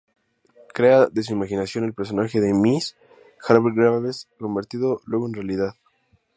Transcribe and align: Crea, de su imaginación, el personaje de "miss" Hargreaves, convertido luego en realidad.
Crea, 0.73 1.05
de 1.11 1.21
su 1.21 1.33
imaginación, 1.33 1.83
el 1.83 1.93
personaje 1.93 2.41
de 2.41 2.55
"miss" 2.55 2.95
Hargreaves, 3.47 4.27
convertido 4.39 4.99
luego 5.05 5.27
en 5.27 5.35
realidad. 5.35 5.75